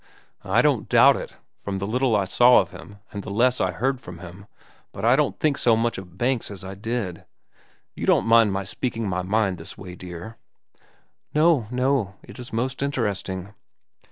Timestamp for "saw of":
2.25-2.71